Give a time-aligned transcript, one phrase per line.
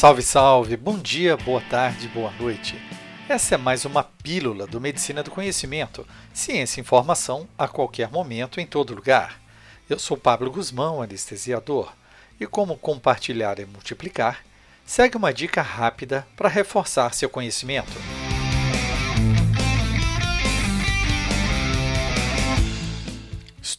[0.00, 0.78] Salve, salve!
[0.78, 2.74] Bom dia, boa tarde, boa noite.
[3.28, 8.58] Essa é mais uma pílula do Medicina do Conhecimento, ciência e informação a qualquer momento,
[8.62, 9.38] em todo lugar.
[9.90, 11.92] Eu sou Pablo Guzmão, anestesiador,
[12.40, 14.42] e como compartilhar é multiplicar,
[14.86, 17.92] segue uma dica rápida para reforçar seu conhecimento.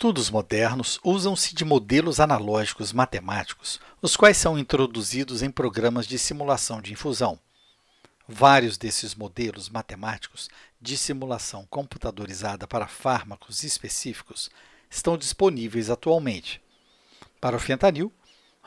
[0.01, 6.81] Estudos modernos usam-se de modelos analógicos matemáticos, os quais são introduzidos em programas de simulação
[6.81, 7.39] de infusão.
[8.27, 10.49] Vários desses modelos matemáticos
[10.81, 14.49] de simulação computadorizada para fármacos específicos
[14.89, 16.59] estão disponíveis atualmente.
[17.39, 18.11] Para o fentanil,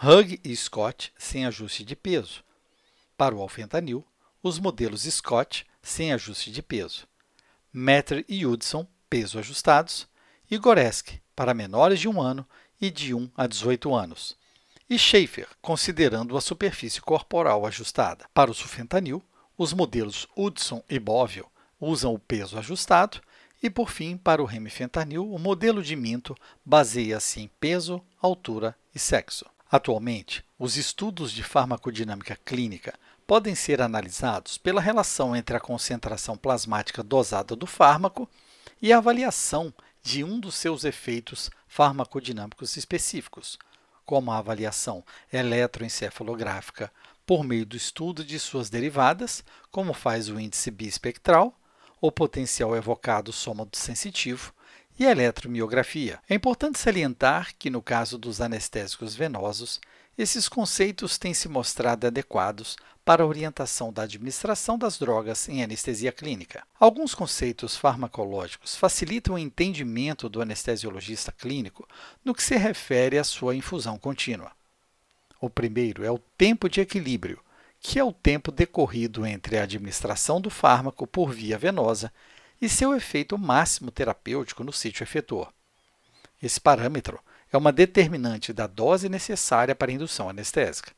[0.00, 2.44] Hug e Scott sem ajuste de peso.
[3.16, 4.06] Para o alfentanil,
[4.40, 7.08] os modelos Scott sem ajuste de peso.
[7.72, 10.06] Metter e Hudson, peso ajustados,
[10.48, 12.46] e Goreski, para menores de 1 ano
[12.80, 14.36] e de 1 a 18 anos,
[14.88, 18.26] e Schaefer, considerando a superfície corporal ajustada.
[18.34, 19.22] Para o sulfentanil,
[19.56, 21.46] os modelos Hudson e Bovio
[21.80, 23.20] usam o peso ajustado
[23.62, 28.98] e, por fim, para o remifentanil, o modelo de Minto baseia-se em peso, altura e
[28.98, 29.46] sexo.
[29.70, 32.94] Atualmente, os estudos de farmacodinâmica clínica
[33.26, 38.28] podem ser analisados pela relação entre a concentração plasmática dosada do fármaco
[38.82, 39.72] e a avaliação
[40.04, 43.58] de um dos seus efeitos farmacodinâmicos específicos,
[44.04, 45.02] como a avaliação
[45.32, 46.92] eletroencefalográfica
[47.24, 51.58] por meio do estudo de suas derivadas, como faz o índice bispectral,
[52.02, 54.52] o potencial evocado soma do sensitivo
[54.98, 56.20] e a eletromiografia.
[56.28, 59.80] É importante salientar que, no caso dos anestésicos venosos,
[60.18, 66.62] esses conceitos têm se mostrado adequados para orientação da administração das drogas em anestesia clínica.
[66.80, 71.86] Alguns conceitos farmacológicos facilitam o entendimento do anestesiologista clínico
[72.24, 74.52] no que se refere à sua infusão contínua.
[75.40, 77.38] O primeiro é o tempo de equilíbrio,
[77.78, 82.10] que é o tempo decorrido entre a administração do fármaco por via venosa
[82.60, 85.52] e seu efeito máximo terapêutico no sítio efetor.
[86.42, 87.20] Esse parâmetro
[87.52, 90.92] é uma determinante da dose necessária para indução anestésica.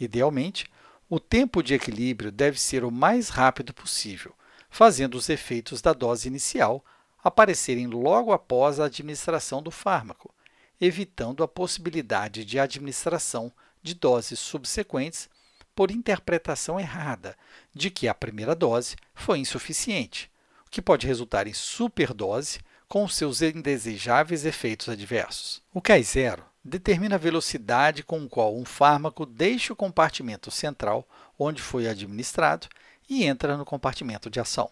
[0.00, 0.68] Idealmente,
[1.10, 4.34] o tempo de equilíbrio deve ser o mais rápido possível,
[4.68, 6.84] fazendo os efeitos da dose inicial
[7.24, 10.32] aparecerem logo após a administração do fármaco,
[10.80, 13.50] evitando a possibilidade de administração
[13.82, 15.28] de doses subsequentes
[15.74, 17.36] por interpretação errada
[17.74, 20.30] de que a primeira dose foi insuficiente,
[20.66, 25.62] o que pode resultar em superdose com seus indesejáveis efeitos adversos.
[25.72, 31.06] O K0 determina a velocidade com qual um fármaco deixa o compartimento central,
[31.38, 32.68] onde foi administrado,
[33.08, 34.70] e entra no compartimento de ação.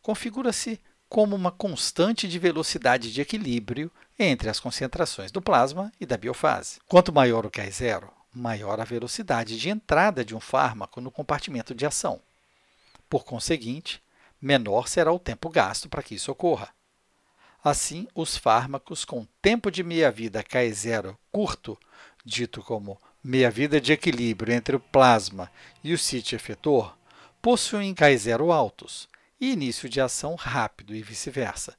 [0.00, 6.16] Configura-se como uma constante de velocidade de equilíbrio entre as concentrações do plasma e da
[6.16, 6.80] biofase.
[6.86, 11.86] Quanto maior o K0, maior a velocidade de entrada de um fármaco no compartimento de
[11.86, 12.20] ação.
[13.08, 14.02] Por conseguinte,
[14.40, 16.68] menor será o tempo gasto para que isso ocorra.
[17.68, 21.78] Assim, os fármacos com tempo de meia-vida K0 curto,
[22.24, 25.52] dito como meia-vida de equilíbrio entre o plasma
[25.84, 26.96] e o sítio efetor,
[27.42, 29.06] possuem K0 altos
[29.38, 31.76] e início de ação rápido e vice-versa,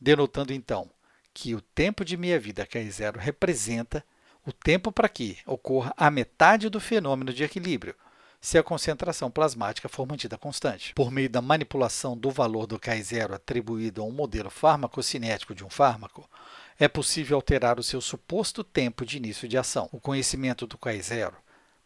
[0.00, 0.90] denotando então
[1.32, 4.04] que o tempo de meia-vida K0 representa
[4.44, 7.94] o tempo para que ocorra a metade do fenômeno de equilíbrio,
[8.42, 10.92] se a concentração plasmática for mantida constante.
[10.94, 15.70] Por meio da manipulação do valor do K0 atribuído a um modelo farmacocinético de um
[15.70, 16.28] fármaco,
[16.76, 19.88] é possível alterar o seu suposto tempo de início de ação.
[19.92, 21.32] O conhecimento do K0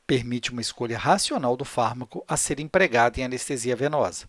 [0.06, 4.26] permite uma escolha racional do fármaco a ser empregado em anestesia venosa,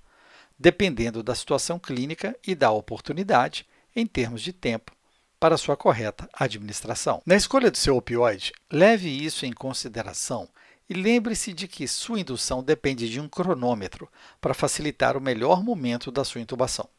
[0.60, 3.66] dependendo da situação clínica e da oportunidade
[3.96, 4.92] em termos de tempo
[5.40, 7.22] para sua correta administração.
[7.26, 10.50] Na escolha do seu opioide, leve isso em consideração
[10.90, 14.10] e lembre-se de que sua indução depende de um cronômetro
[14.40, 16.90] para facilitar o melhor momento da sua intubação.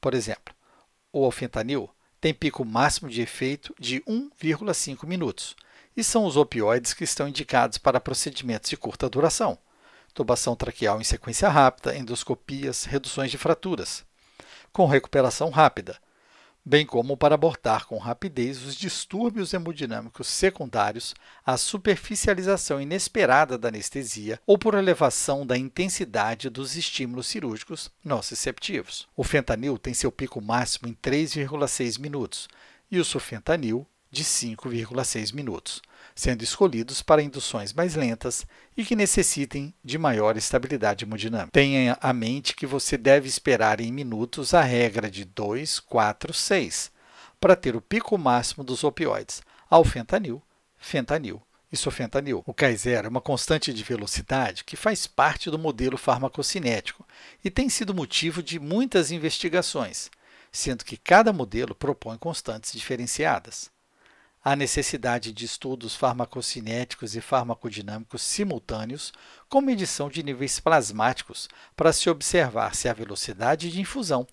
[0.00, 0.54] Por exemplo,
[1.12, 5.56] o alfentanil tem pico máximo de efeito de 1,5 minutos
[5.96, 9.58] e são os opioides que estão indicados para procedimentos de curta duração,
[10.10, 14.04] intubação traqueal em sequência rápida, endoscopias, reduções de fraturas,
[14.72, 15.98] com recuperação rápida,
[16.64, 21.14] bem como para abortar com rapidez os distúrbios hemodinâmicos secundários
[21.44, 29.08] à superficialização inesperada da anestesia ou por elevação da intensidade dos estímulos cirúrgicos nociceptivos.
[29.16, 32.48] O fentanil tem seu pico máximo em 3,6 minutos
[32.90, 35.82] e o sulfentanil de 5,6 minutos,
[36.14, 38.46] sendo escolhidos para induções mais lentas
[38.76, 41.52] e que necessitem de maior estabilidade hemodinâmica.
[41.52, 46.90] Tenha a mente que você deve esperar em minutos a regra de 2, 4, 6
[47.40, 50.42] para ter o pico máximo dos opioides, alfentanil,
[50.76, 52.42] fentanil isofentanil.
[52.46, 57.06] O K0 é uma constante de velocidade que faz parte do modelo farmacocinético
[57.44, 60.10] e tem sido motivo de muitas investigações,
[60.50, 63.70] sendo que cada modelo propõe constantes diferenciadas.
[64.50, 69.12] Há necessidade de estudos farmacocinéticos e farmacodinâmicos simultâneos
[69.46, 74.26] com medição de níveis plasmáticos para se observar se a velocidade de infusão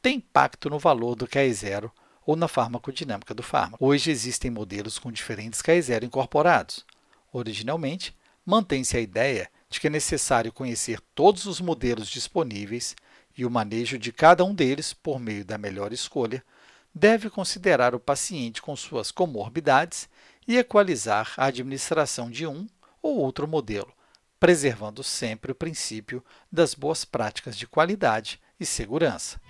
[0.00, 1.90] tem impacto no valor do Ki0
[2.24, 3.84] ou na farmacodinâmica do fármaco.
[3.84, 6.86] Hoje existem modelos com diferentes Ki0 incorporados.
[7.30, 8.16] Originalmente,
[8.46, 12.96] mantém-se a ideia de que é necessário conhecer todos os modelos disponíveis
[13.36, 16.42] e o manejo de cada um deles por meio da melhor escolha
[16.98, 20.08] deve considerar o paciente com suas comorbidades
[20.46, 22.66] e equalizar a administração de um
[23.00, 23.92] ou outro modelo,
[24.40, 29.40] preservando sempre o princípio das boas práticas de qualidade e segurança.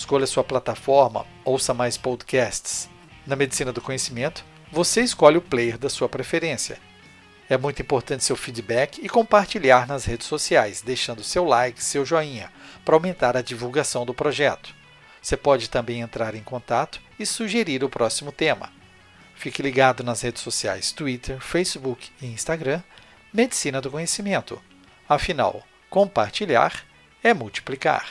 [0.00, 2.88] Escolha sua plataforma, ouça mais podcasts.
[3.26, 4.42] Na Medicina do Conhecimento,
[4.72, 6.78] você escolhe o player da sua preferência.
[7.50, 12.50] É muito importante seu feedback e compartilhar nas redes sociais, deixando seu like, seu joinha,
[12.82, 14.74] para aumentar a divulgação do projeto.
[15.20, 18.72] Você pode também entrar em contato e sugerir o próximo tema.
[19.34, 22.82] Fique ligado nas redes sociais Twitter, Facebook e Instagram,
[23.34, 24.62] Medicina do Conhecimento.
[25.06, 26.86] Afinal, compartilhar
[27.22, 28.08] é multiplicar.